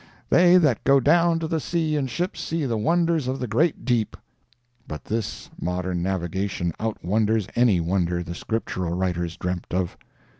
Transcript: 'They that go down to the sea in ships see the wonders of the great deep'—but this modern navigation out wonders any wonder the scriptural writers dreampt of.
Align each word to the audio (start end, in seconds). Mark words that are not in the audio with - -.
'They 0.31 0.57
that 0.57 0.83
go 0.83 0.99
down 0.99 1.37
to 1.37 1.47
the 1.47 1.59
sea 1.59 1.95
in 1.95 2.07
ships 2.07 2.41
see 2.41 2.65
the 2.65 2.75
wonders 2.75 3.27
of 3.27 3.37
the 3.39 3.45
great 3.45 3.85
deep'—but 3.85 5.05
this 5.05 5.47
modern 5.61 6.01
navigation 6.01 6.73
out 6.79 7.05
wonders 7.05 7.47
any 7.55 7.79
wonder 7.79 8.23
the 8.23 8.33
scriptural 8.33 8.93
writers 8.95 9.37
dreampt 9.37 9.75
of. 9.75 9.95